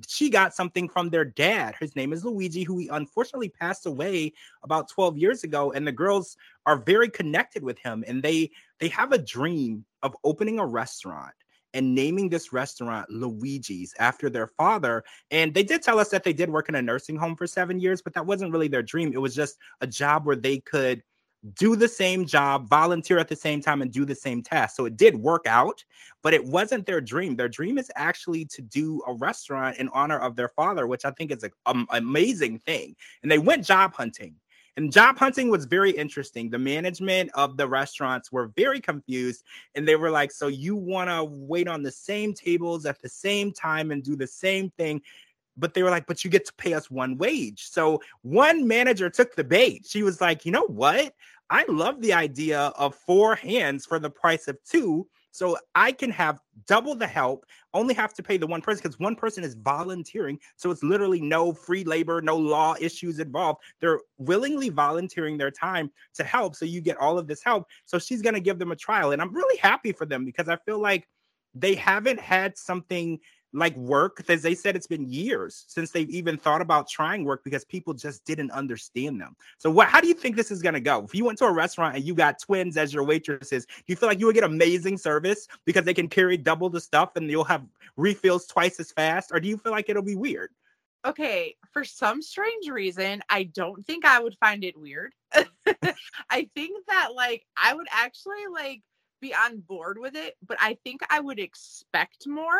she 0.08 0.30
got 0.30 0.56
something 0.56 0.88
from 0.88 1.10
their 1.10 1.26
dad. 1.26 1.76
His 1.78 1.94
name 1.94 2.14
is 2.14 2.24
Luigi, 2.24 2.64
who 2.64 2.78
he 2.78 2.88
unfortunately 2.88 3.50
passed 3.50 3.86
away 3.86 4.34
about 4.64 4.90
12 4.90 5.18
years 5.18 5.44
ago. 5.44 5.74
And 5.74 5.86
the 5.86 5.92
girls 5.92 6.38
are 6.66 6.78
very 6.78 7.10
connected 7.10 7.64
with 7.64 7.78
him, 7.80 8.04
and 8.08 8.24
they 8.24 8.50
they 8.80 8.88
have 8.88 9.12
a 9.12 9.18
dream 9.18 9.84
of 10.04 10.16
opening 10.24 10.60
a 10.60 10.66
restaurant 10.66 11.34
and 11.74 11.94
naming 11.94 12.30
this 12.30 12.54
restaurant 12.54 13.10
Luigi's 13.10 13.94
after 14.00 14.30
their 14.30 14.48
father. 14.48 15.04
And 15.32 15.54
they 15.54 15.64
did 15.64 15.82
tell 15.82 16.00
us 16.00 16.10
that 16.10 16.24
they 16.24 16.34
did 16.34 16.50
work 16.50 16.70
in 16.70 16.76
a 16.76 16.82
nursing 16.82 17.18
home 17.18 17.36
for 17.36 17.46
seven 17.46 17.78
years, 17.80 18.02
but 18.02 18.14
that 18.14 18.26
wasn't 18.26 18.54
really 18.54 18.70
their 18.70 18.84
dream. 18.84 19.12
It 19.14 19.22
was 19.22 19.36
just 19.36 19.58
a 19.82 19.88
job 19.88 20.26
where 20.26 20.38
they 20.38 20.60
could 20.60 21.04
do 21.56 21.76
the 21.76 21.88
same 21.88 22.26
job, 22.26 22.68
volunteer 22.70 23.18
at 23.18 23.28
the 23.28 23.36
same 23.36 23.62
time, 23.62 23.82
and 23.82 23.92
do 23.92 24.06
the 24.06 24.16
same 24.16 24.42
task. 24.42 24.76
So 24.76 24.86
it 24.86 24.98
did 24.98 25.16
work 25.16 25.46
out, 25.48 25.84
but 26.24 26.34
it 26.34 26.44
wasn't 26.44 26.86
their 26.86 27.02
dream. 27.02 27.36
Their 27.36 27.50
dream 27.50 27.78
is 27.78 27.92
actually 27.96 28.46
to 28.46 28.62
do 28.62 29.02
a 29.08 29.14
restaurant 29.14 29.78
in 29.78 29.90
honor 29.90 30.20
of 30.20 30.36
their 30.36 30.50
father, 30.50 30.88
which 30.88 31.06
I 31.06 31.12
think 31.12 31.32
is 31.32 31.44
an 31.44 31.86
amazing 31.90 32.60
thing. 32.60 32.96
And 33.22 33.32
they 33.32 33.40
went 33.40 33.66
job 33.66 33.94
hunting. 33.94 34.36
And 34.78 34.92
job 34.92 35.18
hunting 35.18 35.50
was 35.50 35.66
very 35.66 35.90
interesting. 35.90 36.52
The 36.52 36.60
management 36.60 37.32
of 37.34 37.58
the 37.58 37.68
restaurants 37.68 38.32
were 38.32 38.52
very 38.56 38.80
confused. 38.80 39.44
And 39.74 39.88
they 39.88 39.96
were 39.96 40.12
like, 40.12 40.32
So 40.32 40.48
you 40.48 40.76
want 40.76 41.10
to 41.10 41.24
wait 41.24 41.68
on 41.68 41.82
the 41.82 41.92
same 41.92 42.34
tables 42.34 42.86
at 42.86 43.02
the 43.02 43.10
same 43.10 43.52
time 43.52 43.90
and 43.90 44.04
do 44.04 44.16
the 44.16 44.28
same 44.28 44.70
thing? 44.78 45.02
but 45.58 45.74
they 45.74 45.84
were 45.84 45.90
like, 45.90 46.06
but 46.06 46.24
you 46.24 46.30
get 46.30 46.46
to 46.46 46.54
pay 46.54 46.74
us 46.74 46.90
one 46.90 47.18
wage. 47.18 47.68
So 47.70 48.02
one 48.22 48.68
manager 48.68 49.10
took 49.10 49.36
the 49.36 49.44
bait. 49.44 49.86
She 49.88 50.04
was 50.04 50.22
like, 50.22 50.46
you 50.46 50.52
know 50.52 50.68
what? 50.68 51.14
I 51.50 51.66
love 51.70 52.02
the 52.02 52.14
idea 52.14 52.60
of 52.78 52.96
four 52.96 53.36
hands 53.36 53.86
for 53.86 54.00
the 54.00 54.10
price 54.10 54.48
of 54.48 54.58
two. 54.64 55.08
So 55.32 55.56
I 55.76 55.92
can 55.92 56.10
have 56.12 56.40
double 56.66 56.96
the 56.96 57.06
help, 57.06 57.46
only 57.76 57.94
have 57.94 58.14
to 58.16 58.24
pay 58.24 58.38
the 58.38 58.48
one 58.48 58.60
person 58.60 58.82
because 58.82 59.00
one 59.00 59.16
person 59.16 59.44
is 59.44 59.54
volunteering. 59.54 60.40
So 60.56 60.72
it's 60.72 60.82
literally 60.82 61.22
no 61.22 61.54
free 61.54 61.84
labor, 61.84 62.22
no 62.22 62.36
law 62.36 62.76
issues 62.80 63.20
involved. 63.20 63.62
They're 63.80 64.00
willingly 64.18 64.70
volunteering 64.70 65.38
their 65.38 65.52
time 65.52 65.92
to 66.16 66.24
help. 66.24 66.56
So 66.56 66.66
you 66.66 66.82
get 66.82 66.98
all 66.98 67.20
of 67.20 67.28
this 67.28 67.44
help. 67.44 67.68
So 67.86 68.00
she's 68.00 68.24
going 68.24 68.34
to 68.34 68.42
give 68.42 68.58
them 68.58 68.72
a 68.72 68.76
trial. 68.76 69.12
And 69.12 69.22
I'm 69.22 69.34
really 69.34 69.58
happy 69.58 69.92
for 69.92 70.08
them 70.08 70.26
because 70.26 70.50
I 70.50 70.56
feel 70.66 70.80
like 70.80 71.08
they 71.54 71.76
haven't 71.76 72.20
had 72.20 72.58
something 72.58 73.20
like 73.54 73.76
work 73.78 74.18
because 74.18 74.42
they 74.42 74.56
said 74.56 74.76
it's 74.76 74.88
been 74.88 75.08
years 75.08 75.66
since 75.68 75.92
they've 75.92 76.10
even 76.10 76.38
thought 76.38 76.62
about 76.62 76.88
trying 76.88 77.24
work 77.24 77.44
because 77.44 77.64
people 77.66 77.94
just 77.94 78.26
didn't 78.26 78.52
understand 78.52 79.20
them. 79.20 79.36
So 79.58 79.72
what 79.72 79.88
how 79.88 80.02
do 80.02 80.08
you 80.08 80.14
think 80.14 80.36
this 80.36 80.52
is 80.52 80.62
going 80.62 80.74
to 80.74 80.80
go? 80.80 81.04
If 81.04 81.16
you 81.16 81.26
went 81.26 81.38
to 81.40 81.46
a 81.46 81.54
restaurant 81.54 81.96
and 81.96 82.04
you 82.04 82.14
got 82.14 82.40
twins 82.40 82.78
as 82.78 82.94
your 82.94 83.04
waitresses, 83.04 83.66
do 83.66 83.84
you 83.88 83.96
feel 83.96 84.10
like 84.10 84.20
you 84.20 84.26
would 84.26 84.36
get 84.36 84.44
amazing 84.44 84.98
service 84.98 85.48
because 85.66 85.86
they 85.86 85.94
can 85.94 86.08
carry 86.08 86.38
double 86.38 86.70
the 86.70 86.82
stuff 86.82 87.16
and 87.16 87.30
you'll 87.30 87.44
have 87.46 87.66
refills 87.96 88.48
twice 88.48 88.80
as 88.80 88.92
fast 88.92 89.32
or 89.32 89.40
do 89.40 89.48
you 89.48 89.58
feel 89.58 89.72
like 89.72 89.90
it'll 89.90 90.04
be 90.04 90.16
weird? 90.16 90.50
Okay, 91.06 91.56
for 91.72 91.86
some 91.86 92.22
strange 92.22 92.68
reason, 92.68 93.22
I 93.30 93.44
don't 93.44 93.86
think 93.86 94.04
I 94.04 94.20
would 94.20 94.36
find 94.40 94.64
it 94.64 94.78
weird. 94.78 95.14
I 96.30 96.50
think 96.54 96.86
that 96.88 97.10
like 97.16 97.46
I 97.56 97.74
would 97.74 97.88
actually 97.92 98.48
like 98.52 98.82
be 99.22 99.34
on 99.34 99.60
board 99.60 99.98
with 100.00 100.16
it, 100.16 100.36
but 100.46 100.58
I 100.60 100.78
think 100.84 101.02
I 101.10 101.20
would 101.20 101.40
expect 101.40 102.28
more 102.28 102.60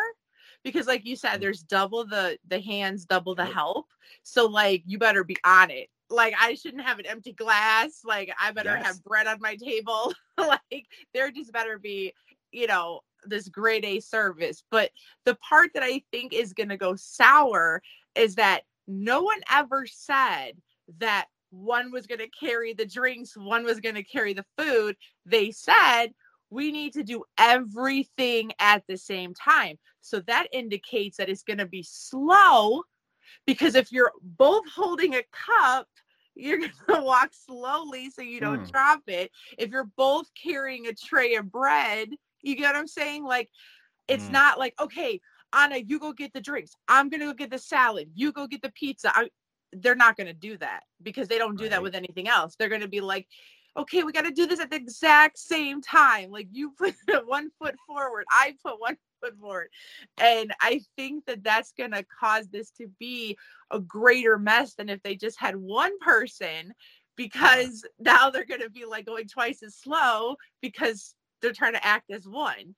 because 0.64 0.86
like 0.86 1.06
you 1.06 1.16
said 1.16 1.38
mm. 1.38 1.40
there's 1.40 1.62
double 1.62 2.04
the 2.06 2.38
the 2.48 2.60
hands 2.60 3.04
double 3.04 3.34
the 3.34 3.44
help 3.44 3.86
so 4.22 4.46
like 4.46 4.82
you 4.86 4.98
better 4.98 5.24
be 5.24 5.36
on 5.44 5.70
it 5.70 5.88
like 6.10 6.34
I 6.40 6.54
shouldn't 6.54 6.84
have 6.84 6.98
an 6.98 7.06
empty 7.06 7.32
glass. 7.32 8.02
Like 8.04 8.32
I 8.40 8.52
better 8.52 8.76
yes. 8.76 8.86
have 8.86 9.04
bread 9.04 9.26
on 9.26 9.40
my 9.40 9.56
table. 9.56 10.12
like 10.38 10.86
there 11.14 11.30
just 11.30 11.52
better 11.52 11.78
be, 11.78 12.12
you 12.52 12.66
know, 12.66 13.00
this 13.24 13.48
grade 13.48 13.84
A 13.84 14.00
service. 14.00 14.62
But 14.70 14.90
the 15.24 15.36
part 15.36 15.70
that 15.74 15.82
I 15.82 16.02
think 16.10 16.32
is 16.32 16.52
going 16.52 16.68
to 16.70 16.76
go 16.76 16.94
sour 16.96 17.82
is 18.14 18.36
that 18.36 18.62
no 18.86 19.22
one 19.22 19.40
ever 19.50 19.86
said 19.86 20.52
that 20.98 21.26
one 21.50 21.90
was 21.90 22.06
going 22.06 22.20
to 22.20 22.28
carry 22.28 22.74
the 22.74 22.86
drinks, 22.86 23.36
one 23.36 23.64
was 23.64 23.80
going 23.80 23.94
to 23.94 24.02
carry 24.02 24.34
the 24.34 24.46
food. 24.56 24.96
They 25.26 25.50
said 25.50 26.08
we 26.50 26.72
need 26.72 26.94
to 26.94 27.02
do 27.02 27.24
everything 27.38 28.52
at 28.58 28.82
the 28.88 28.96
same 28.96 29.34
time. 29.34 29.78
So 30.00 30.20
that 30.20 30.46
indicates 30.52 31.18
that 31.18 31.28
it's 31.28 31.42
going 31.42 31.58
to 31.58 31.66
be 31.66 31.82
slow 31.82 32.82
because 33.46 33.74
if 33.74 33.92
you're 33.92 34.12
both 34.22 34.64
holding 34.74 35.14
a 35.14 35.22
cup, 35.32 35.86
you're 36.34 36.58
going 36.58 36.72
to 36.88 37.02
walk 37.02 37.30
slowly 37.32 38.10
so 38.10 38.22
you 38.22 38.40
don't 38.40 38.64
mm. 38.64 38.70
drop 38.70 39.00
it. 39.06 39.30
If 39.58 39.70
you're 39.70 39.90
both 39.96 40.26
carrying 40.40 40.86
a 40.86 40.94
tray 40.94 41.34
of 41.34 41.50
bread, 41.50 42.10
you 42.42 42.56
get 42.56 42.72
what 42.72 42.76
I'm 42.76 42.86
saying? 42.86 43.24
Like, 43.24 43.50
it's 44.06 44.24
mm. 44.24 44.32
not 44.32 44.58
like, 44.58 44.74
okay, 44.80 45.20
Anna, 45.52 45.78
you 45.78 45.98
go 45.98 46.12
get 46.12 46.32
the 46.32 46.40
drinks. 46.40 46.72
I'm 46.88 47.08
going 47.08 47.20
to 47.20 47.26
go 47.26 47.34
get 47.34 47.50
the 47.50 47.58
salad. 47.58 48.10
You 48.14 48.32
go 48.32 48.46
get 48.46 48.62
the 48.62 48.72
pizza. 48.72 49.10
I, 49.14 49.28
they're 49.72 49.94
not 49.94 50.16
going 50.16 50.26
to 50.26 50.32
do 50.32 50.56
that 50.58 50.84
because 51.02 51.28
they 51.28 51.38
don't 51.38 51.56
do 51.56 51.64
right. 51.64 51.70
that 51.72 51.82
with 51.82 51.94
anything 51.94 52.28
else. 52.28 52.54
They're 52.56 52.68
going 52.68 52.80
to 52.82 52.88
be 52.88 53.00
like, 53.00 53.26
okay, 53.78 54.02
we 54.02 54.12
got 54.12 54.24
to 54.24 54.32
do 54.32 54.46
this 54.46 54.60
at 54.60 54.70
the 54.70 54.76
exact 54.76 55.38
same 55.38 55.80
time. 55.80 56.30
Like 56.30 56.48
you 56.50 56.72
put 56.76 56.94
one 57.26 57.50
foot 57.58 57.76
forward, 57.86 58.24
I 58.30 58.54
put 58.64 58.80
one 58.80 58.96
foot 59.22 59.38
forward. 59.38 59.68
And 60.18 60.52
I 60.60 60.80
think 60.96 61.24
that 61.26 61.44
that's 61.44 61.72
going 61.72 61.92
to 61.92 62.04
cause 62.20 62.48
this 62.48 62.70
to 62.72 62.88
be 62.98 63.38
a 63.70 63.78
greater 63.78 64.38
mess 64.38 64.74
than 64.74 64.88
if 64.88 65.02
they 65.02 65.14
just 65.14 65.38
had 65.38 65.56
one 65.56 65.98
person 66.00 66.72
because 67.16 67.84
now 67.98 68.30
they're 68.30 68.44
going 68.44 68.62
to 68.62 68.70
be 68.70 68.84
like 68.84 69.06
going 69.06 69.28
twice 69.28 69.62
as 69.62 69.76
slow 69.76 70.36
because 70.60 71.14
they're 71.40 71.52
trying 71.52 71.74
to 71.74 71.86
act 71.86 72.10
as 72.10 72.26
one. 72.26 72.74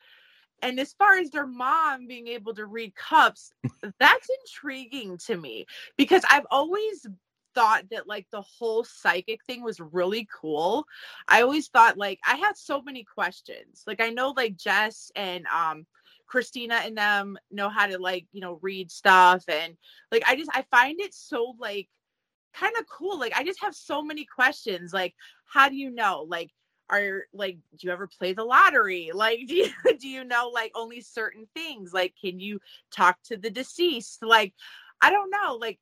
And 0.62 0.78
as 0.78 0.92
far 0.92 1.16
as 1.16 1.30
their 1.30 1.47
mom 1.47 2.07
being 2.07 2.28
able 2.28 2.54
to 2.54 2.66
read 2.66 2.95
cups, 2.95 3.52
that's 3.99 4.28
intriguing 4.45 5.16
to 5.26 5.37
me 5.37 5.64
because 5.97 6.23
I've 6.28 6.47
always 6.50 7.07
thought 7.54 7.85
that 7.90 8.07
like 8.07 8.26
the 8.30 8.42
whole 8.42 8.85
psychic 8.85 9.45
thing 9.45 9.62
was 9.62 9.80
really 9.80 10.28
cool. 10.33 10.87
I 11.28 11.42
always 11.42 11.69
thought 11.69 11.99
like 11.99 12.21
I 12.26 12.37
had 12.37 12.57
so 12.57 12.83
many 12.83 13.04
questions. 13.04 13.85
Like 13.87 14.00
I 14.00 14.11
know 14.11 14.35
like 14.37 14.57
Jess 14.57 15.11
and 15.16 15.47
um 15.47 15.87
Christina 16.26 16.76
and 16.85 16.97
them 16.97 17.37
know 17.50 17.69
how 17.69 17.87
to 17.87 17.99
like, 17.99 18.26
you 18.33 18.40
know, 18.40 18.59
read 18.62 18.90
stuff 18.90 19.45
and 19.49 19.76
like 20.12 20.23
I 20.26 20.37
just 20.37 20.50
I 20.52 20.64
find 20.71 21.00
it 21.00 21.14
so 21.14 21.54
like 21.59 21.88
kind 22.54 22.75
of 22.78 22.87
cool. 22.87 23.19
Like 23.19 23.37
I 23.37 23.45
just 23.45 23.62
have 23.62 23.75
so 23.75 24.02
many 24.02 24.25
questions. 24.25 24.92
Like 24.92 25.14
how 25.45 25.69
do 25.69 25.76
you 25.76 25.90
know? 25.90 26.26
Like 26.28 26.50
are 26.90 27.23
like 27.33 27.57
do 27.78 27.87
you 27.87 27.92
ever 27.92 28.07
play 28.07 28.33
the 28.33 28.45
lottery 28.45 29.11
like 29.14 29.40
do 29.47 29.54
you 29.54 29.69
do 29.99 30.09
you 30.09 30.25
know 30.25 30.50
like 30.52 30.73
only 30.75 31.00
certain 31.00 31.47
things 31.54 31.92
like 31.92 32.14
can 32.21 32.40
you 32.40 32.61
talk 32.90 33.16
to 33.23 33.37
the 33.37 33.50
deceased 33.50 34.23
like 34.23 34.52
i 35.00 35.11
don't 35.11 35.30
know 35.30 35.57
like 35.61 35.78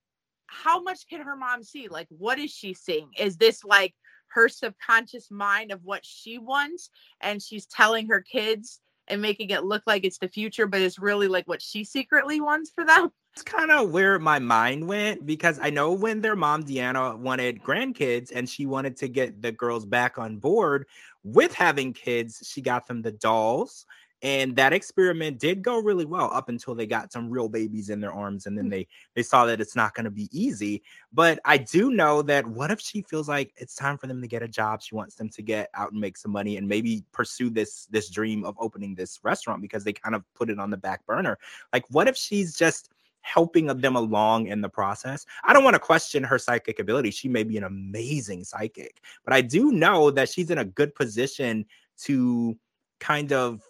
how 0.48 0.82
much 0.82 1.06
can 1.08 1.20
her 1.20 1.36
mom 1.36 1.62
see? 1.62 1.88
Like, 1.88 2.08
what 2.10 2.38
is 2.38 2.50
she 2.50 2.74
seeing? 2.74 3.10
Is 3.18 3.36
this 3.36 3.64
like 3.64 3.94
her 4.28 4.48
subconscious 4.48 5.30
mind 5.30 5.70
of 5.70 5.84
what 5.84 6.04
she 6.04 6.38
wants 6.38 6.90
and 7.20 7.40
she's 7.40 7.66
telling 7.66 8.08
her 8.08 8.20
kids 8.20 8.80
and 9.06 9.22
making 9.22 9.50
it 9.50 9.64
look 9.64 9.82
like 9.86 10.04
it's 10.04 10.18
the 10.18 10.28
future, 10.28 10.66
but 10.66 10.80
it's 10.80 10.98
really 10.98 11.28
like 11.28 11.46
what 11.46 11.62
she 11.62 11.84
secretly 11.84 12.40
wants 12.40 12.70
for 12.70 12.84
them? 12.84 13.10
It's 13.34 13.42
kind 13.42 13.70
of 13.70 13.90
where 13.90 14.18
my 14.18 14.38
mind 14.38 14.88
went 14.88 15.24
because 15.24 15.60
I 15.60 15.70
know 15.70 15.92
when 15.92 16.20
their 16.20 16.34
mom, 16.34 16.64
Deanna, 16.64 17.16
wanted 17.16 17.62
grandkids 17.62 18.32
and 18.34 18.48
she 18.48 18.66
wanted 18.66 18.96
to 18.98 19.08
get 19.08 19.40
the 19.40 19.52
girls 19.52 19.86
back 19.86 20.18
on 20.18 20.38
board 20.38 20.86
with 21.22 21.54
having 21.54 21.92
kids, 21.92 22.42
she 22.50 22.60
got 22.60 22.86
them 22.86 23.02
the 23.02 23.12
dolls 23.12 23.86
and 24.22 24.56
that 24.56 24.72
experiment 24.72 25.38
did 25.38 25.62
go 25.62 25.80
really 25.80 26.04
well 26.04 26.30
up 26.32 26.48
until 26.48 26.74
they 26.74 26.86
got 26.86 27.12
some 27.12 27.30
real 27.30 27.48
babies 27.48 27.90
in 27.90 28.00
their 28.00 28.12
arms 28.12 28.46
and 28.46 28.56
then 28.56 28.66
mm. 28.66 28.70
they 28.70 28.86
they 29.14 29.22
saw 29.22 29.46
that 29.46 29.60
it's 29.60 29.76
not 29.76 29.94
going 29.94 30.04
to 30.04 30.10
be 30.10 30.28
easy 30.32 30.82
but 31.12 31.38
i 31.44 31.56
do 31.56 31.90
know 31.90 32.22
that 32.22 32.46
what 32.46 32.70
if 32.70 32.80
she 32.80 33.02
feels 33.02 33.28
like 33.28 33.52
it's 33.56 33.74
time 33.74 33.96
for 33.96 34.06
them 34.06 34.20
to 34.20 34.28
get 34.28 34.42
a 34.42 34.48
job 34.48 34.82
she 34.82 34.94
wants 34.94 35.14
them 35.14 35.28
to 35.28 35.42
get 35.42 35.70
out 35.74 35.92
and 35.92 36.00
make 36.00 36.16
some 36.16 36.32
money 36.32 36.56
and 36.56 36.68
maybe 36.68 37.04
pursue 37.12 37.50
this 37.50 37.86
this 37.86 38.10
dream 38.10 38.44
of 38.44 38.56
opening 38.58 38.94
this 38.94 39.20
restaurant 39.22 39.62
because 39.62 39.84
they 39.84 39.92
kind 39.92 40.14
of 40.14 40.22
put 40.34 40.50
it 40.50 40.58
on 40.58 40.70
the 40.70 40.76
back 40.76 41.04
burner 41.06 41.38
like 41.72 41.84
what 41.90 42.08
if 42.08 42.16
she's 42.16 42.56
just 42.56 42.90
helping 43.20 43.66
them 43.66 43.96
along 43.96 44.46
in 44.46 44.62
the 44.62 44.68
process. 44.68 45.26
I 45.44 45.52
don't 45.52 45.64
want 45.64 45.74
to 45.74 45.80
question 45.80 46.24
her 46.24 46.38
psychic 46.38 46.78
ability. 46.78 47.10
She 47.10 47.28
may 47.28 47.42
be 47.42 47.58
an 47.58 47.64
amazing 47.64 48.44
psychic, 48.44 49.02
but 49.24 49.34
I 49.34 49.42
do 49.42 49.70
know 49.72 50.10
that 50.12 50.30
she's 50.30 50.50
in 50.50 50.58
a 50.58 50.64
good 50.64 50.94
position 50.94 51.66
to 52.04 52.56
kind 53.00 53.32
of 53.32 53.67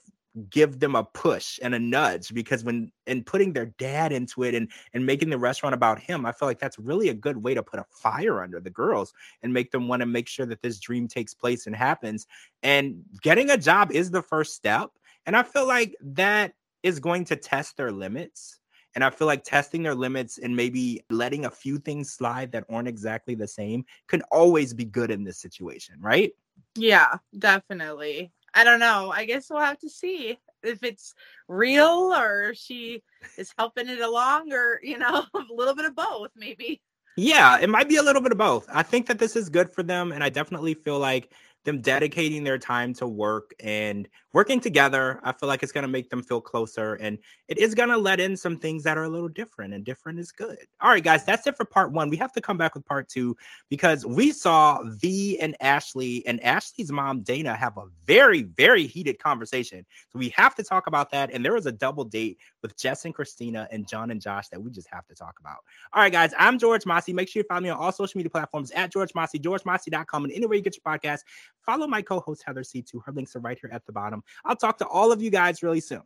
give 0.51 0.81
them 0.81 0.95
a 0.95 1.05
push 1.05 1.59
and 1.63 1.75
a 1.75 1.79
nudge 1.79 2.33
because 2.33 2.65
when 2.65 2.91
and 3.07 3.25
putting 3.27 3.53
their 3.53 3.67
dad 3.79 4.13
into 4.13 4.43
it 4.43 4.55
and 4.55 4.71
and 4.93 5.05
making 5.05 5.31
the 5.31 5.39
restaurant 5.39 5.75
about 5.75 5.99
him 5.99 6.25
i 6.27 6.33
feel 6.33 6.49
like 6.49 6.59
that's 6.59 6.79
really 6.79 7.09
a 7.09 7.15
good 7.15 7.37
way 7.37 7.55
to 7.55 7.63
put 7.63 7.81
a 7.81 7.87
fire 7.91 8.43
under 8.43 8.61
the 8.61 8.71
girls 8.71 9.13
and 9.43 9.53
make 9.53 9.71
them 9.71 9.89
want 9.89 10.01
to 10.01 10.07
make 10.07 10.29
sure 10.29 10.47
that 10.47 10.63
this 10.63 10.79
dream 10.79 11.09
takes 11.09 11.35
place 11.35 11.67
and 11.67 11.77
happens 11.77 12.27
and 12.63 13.03
getting 13.23 13.51
a 13.51 13.59
job 13.59 13.91
is 13.93 14.11
the 14.11 14.23
first 14.23 14.55
step 14.55 14.91
and 15.27 15.37
i 15.37 15.43
feel 15.43 15.67
like 15.67 15.95
that 16.01 16.53
is 16.83 17.01
going 17.01 17.25
to 17.25 17.37
test 17.37 17.77
their 17.77 17.93
limits 17.93 18.61
and 18.95 19.05
I 19.05 19.11
feel 19.11 19.27
like 19.27 19.45
testing 19.45 19.83
their 19.83 19.95
limits 19.95 20.39
and 20.39 20.57
maybe 20.57 21.05
letting 21.11 21.45
a 21.45 21.51
few 21.51 21.79
things 21.79 22.11
slide 22.11 22.51
that 22.53 22.65
aren't 22.69 22.89
exactly 22.89 23.35
the 23.35 23.47
same 23.47 23.85
can 24.09 24.23
always 24.33 24.75
be 24.75 24.85
good 24.85 25.11
in 25.11 25.23
this 25.23 25.39
situation, 25.39 25.97
right? 26.01 26.33
Yeah, 26.75 27.19
definitely. 27.39 28.33
I 28.59 28.65
don't 28.65 28.81
know. 28.81 29.13
I 29.15 29.25
guess 29.25 29.49
we'll 29.49 29.61
have 29.61 29.79
to 29.79 29.89
see 29.89 30.37
if 30.65 30.83
it's 30.83 31.15
real 31.47 32.13
or 32.13 32.55
she 32.57 33.05
is 33.37 33.55
helping 33.57 33.89
it 33.89 34.01
along 34.01 34.53
or, 34.53 34.81
you 34.83 34.99
know, 34.99 35.25
a 35.35 35.45
little 35.55 35.77
bit 35.77 35.85
of 35.85 35.95
both, 35.95 36.31
maybe. 36.35 36.83
Yeah, 37.17 37.61
it 37.61 37.71
might 37.71 37.89
be 37.89 37.99
a 37.99 38.03
little 38.03 38.21
bit 38.21 38.33
of 38.33 38.39
both. 38.39 38.67
I 38.69 38.83
think 38.83 39.07
that 39.07 39.21
this 39.21 39.37
is 39.37 39.49
good 39.49 39.71
for 39.71 39.85
them. 39.85 40.11
And 40.11 40.25
I 40.25 40.29
definitely 40.29 40.75
feel 40.75 40.99
like 40.99 41.33
them 41.65 41.81
dedicating 41.81 42.45
their 42.45 42.59
time 42.59 42.95
to 42.95 43.07
work 43.07 43.53
and 43.61 44.09
working 44.33 44.61
together, 44.61 45.21
I 45.23 45.33
feel 45.33 45.49
like 45.49 45.63
it's 45.63 45.73
going 45.73 45.83
to 45.83 45.89
make 45.89 46.11
them 46.11 46.23
feel 46.23 46.41
closer 46.41 46.95
and 46.95 47.19
it 47.49 47.59
is 47.59 47.75
going 47.75 47.89
to 47.89 47.97
let 47.97 48.21
in 48.21 48.37
some 48.37 48.59
things 48.59 48.83
that 48.85 48.97
are 48.97 49.05
a 49.05 49.09
little 49.09 49.29
different 49.29 49.75
and 49.75 49.85
different 49.85 50.19
is 50.19 50.31
good. 50.31 50.59
All 50.81 50.91
right, 50.91 51.03
guys, 51.03 51.25
that's 51.25 51.47
it 51.47 51.57
for 51.57 51.65
part 51.65 51.93
one. 51.93 52.11
We 52.11 52.17
have 52.19 52.33
to 52.33 52.41
come 52.41 52.57
back 52.57 52.75
with 52.75 52.85
part 52.85 53.09
two 53.09 53.37
because 53.69 54.07
we 54.07 54.33
saw 54.33 54.83
Vee 54.85 55.39
and 55.41 55.57
Ashley 55.61 56.25
and 56.27 56.43
Ashley's 56.43 56.93
mom, 56.93 57.23
Dana, 57.23 57.55
have 57.55 57.77
a 57.77 57.87
very, 58.07 58.43
very 58.43 58.87
heated 58.87 59.19
conversation. 59.19 59.85
So 60.11 60.19
we 60.19 60.29
have 60.31 60.55
to 60.57 60.63
talk 60.63 60.87
about 60.87 61.11
that. 61.11 61.31
And 61.33 61.45
there 61.45 61.55
was 61.55 61.67
a 61.67 61.73
double 61.73 62.05
date 62.05 62.39
with 62.63 62.77
Jess 62.77 63.05
and 63.05 63.15
Christina 63.15 63.69
and 63.71 63.89
John 63.89 64.11
and 64.11 64.21
Josh 64.21 64.49
that 64.49 64.63
we 64.63 64.71
just 64.71 64.89
have 64.91 65.07
to 65.07 65.15
talk 65.15 65.39
about. 65.41 65.59
All 65.93 66.03
right, 66.03 66.13
guys, 66.13 66.33
I'm 66.39 66.59
George 66.59 66.87
Mossey. 66.87 67.13
Make 67.13 67.29
sure 67.29 67.41
you 67.41 67.47
follow 67.47 67.61
me 67.61 67.71
on 67.71 67.79
all 67.79 67.93
social 67.93 68.19
media 68.19 68.31
platforms 68.31 68.71
at 68.73 68.93
George 68.93 69.15
Mossey, 69.15 69.39
georgemossey.com, 69.39 70.25
and 70.25 70.33
anywhere 70.33 70.57
you 70.57 70.63
get 70.63 70.77
your 70.77 70.99
podcast. 70.99 71.21
Follow 71.69 71.87
my 71.87 72.01
co 72.01 72.21
host, 72.21 72.45
Heather 72.47 72.65
C. 72.65 72.81
Too. 72.81 72.99
Her 73.05 73.13
links 73.13 73.37
are 73.37 73.41
right 73.41 73.59
here 73.61 73.69
at 73.71 73.85
the 73.85 73.93
bottom. 73.93 74.25
I'll 74.47 74.57
talk 74.57 74.79
to 74.79 74.87
all 74.87 75.13
of 75.13 75.21
you 75.21 75.29
guys 75.29 75.63
really 75.63 75.81
soon. 75.81 76.01